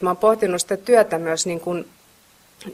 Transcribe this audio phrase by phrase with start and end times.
[0.00, 1.88] Mä oon pohtinut sitä työtä myös niin kuin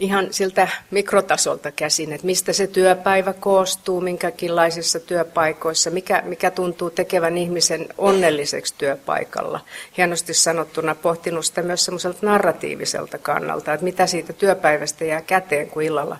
[0.01, 7.39] ihan siltä mikrotasolta käsin, että mistä se työpäivä koostuu, minkäkinlaisissa työpaikoissa, mikä, mikä tuntuu tekevän
[7.39, 9.61] ihmisen onnelliseksi työpaikalla.
[9.97, 15.83] Hienosti sanottuna pohtinut sitä myös semmoiselta narratiiviselta kannalta, että mitä siitä työpäivästä jää käteen, kun
[15.83, 16.17] illalla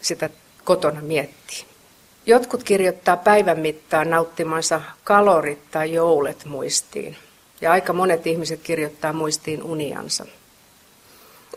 [0.00, 0.30] sitä
[0.64, 1.64] kotona miettii.
[2.26, 7.16] Jotkut kirjoittaa päivän mittaan nauttimansa kalorit tai joulet muistiin.
[7.60, 10.26] Ja aika monet ihmiset kirjoittaa muistiin uniansa.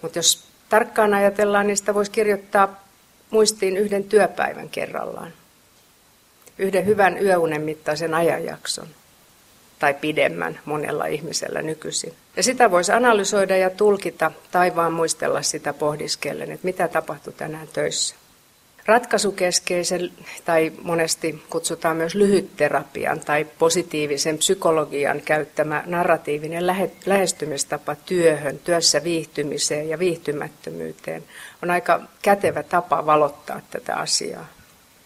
[0.01, 2.83] Mutta jos tarkkaan ajatellaan, niin sitä voisi kirjoittaa
[3.29, 5.33] muistiin yhden työpäivän kerrallaan.
[6.57, 8.87] Yhden hyvän yöunen mittaisen ajanjakson.
[9.79, 12.13] Tai pidemmän monella ihmisellä nykyisin.
[12.35, 17.67] Ja sitä voisi analysoida ja tulkita tai vaan muistella sitä pohdiskellen, että mitä tapahtui tänään
[17.67, 18.15] töissä.
[18.89, 20.11] Ratkaisukeskeisen
[20.45, 26.67] tai monesti kutsutaan myös lyhytterapian tai positiivisen psykologian käyttämä narratiivinen
[27.05, 31.23] lähestymistapa työhön, työssä viihtymiseen ja viihtymättömyyteen
[31.63, 34.47] on aika kätevä tapa valottaa tätä asiaa.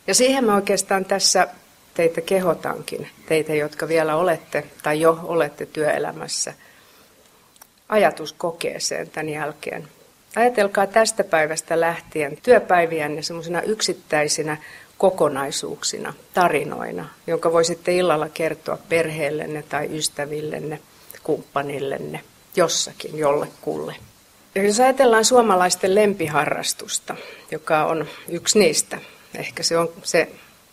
[0.08, 1.48] Ja siihen mä oikeastaan tässä
[1.94, 6.54] teitä kehotankin, teitä, jotka vielä olette tai jo olette työelämässä,
[7.90, 9.88] ajatuskokeeseen tämän jälkeen.
[10.36, 14.58] Ajatelkaa tästä päivästä lähtien työpäiviänne semmoisina yksittäisinä
[14.98, 20.80] kokonaisuuksina, tarinoina, jonka voisitte illalla kertoa perheellenne tai ystävillenne,
[21.24, 22.20] kumppanillenne,
[22.56, 23.96] jossakin jollekulle.
[24.56, 27.16] Ja jos ajatellaan suomalaisten lempiharrastusta,
[27.52, 28.98] joka on yksi niistä,
[29.36, 30.30] ehkä se on se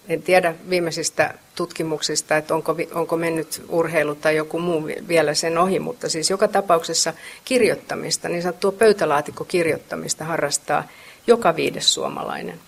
[0.09, 5.79] en tiedä viimeisistä tutkimuksista, että onko, onko mennyt urheilu tai joku muu vielä sen ohi,
[5.79, 7.13] mutta siis joka tapauksessa
[7.45, 10.89] kirjoittamista, niin sanottua pöytälaatikko kirjoittamista harrastaa
[11.27, 12.59] joka viides suomalainen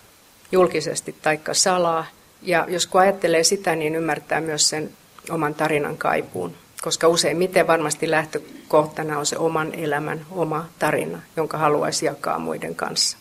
[0.51, 2.05] julkisesti taikka salaa.
[2.41, 4.89] Ja jos kun ajattelee sitä, niin ymmärtää myös sen
[5.29, 12.05] oman tarinan kaipuun, koska useimmiten varmasti lähtökohtana on se oman elämän oma tarina, jonka haluaisi
[12.05, 13.17] jakaa muiden kanssa.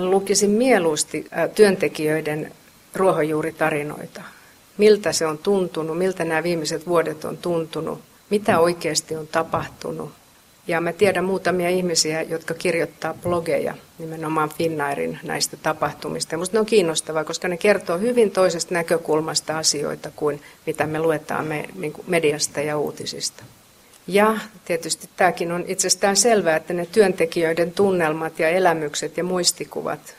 [0.00, 2.52] Lukisin mieluusti työntekijöiden
[2.94, 4.22] ruohonjuuritarinoita.
[4.78, 8.00] Miltä se on tuntunut, miltä nämä viimeiset vuodet on tuntunut,
[8.30, 10.12] mitä oikeasti on tapahtunut.
[10.66, 16.36] Ja mä tiedän muutamia ihmisiä, jotka kirjoittaa blogeja nimenomaan Finnairin näistä tapahtumista.
[16.36, 21.46] Minusta ne on kiinnostavaa, koska ne kertoo hyvin toisesta näkökulmasta asioita kuin mitä me luetaan
[21.46, 23.44] me, niin mediasta ja uutisista.
[24.06, 30.16] Ja tietysti tämäkin on itsestään selvää, että ne työntekijöiden tunnelmat ja elämykset ja muistikuvat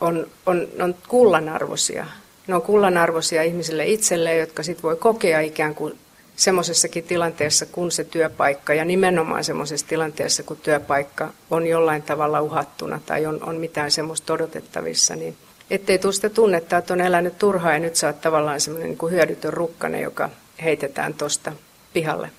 [0.00, 2.06] on, on, on kullanarvoisia.
[2.46, 5.98] Ne on kullanarvoisia ihmisille itselleen, jotka sitten voi kokea ikään kuin
[6.36, 13.00] semmoisessakin tilanteessa kun se työpaikka ja nimenomaan semmoisessa tilanteessa, kun työpaikka on jollain tavalla uhattuna
[13.06, 15.36] tai on, on mitään semmoista odotettavissa, niin
[15.70, 19.10] ettei tule sitä tunnetta, että on elänyt turhaa ja nyt sä oot tavallaan semmoinen niin
[19.10, 20.30] hyödytön rukkane, joka
[20.62, 21.52] heitetään tuosta
[21.92, 22.30] pihalle.